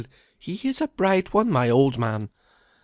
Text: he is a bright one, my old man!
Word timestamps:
he 0.39 0.59
is 0.67 0.81
a 0.81 0.87
bright 0.87 1.31
one, 1.31 1.47
my 1.51 1.69
old 1.69 1.99
man! 1.99 2.31